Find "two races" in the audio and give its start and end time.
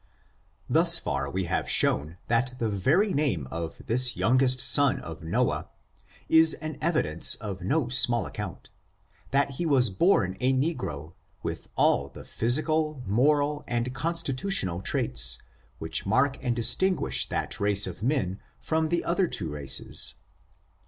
19.27-20.15